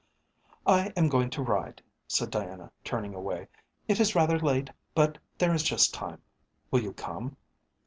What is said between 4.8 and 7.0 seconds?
but there is just time. Will you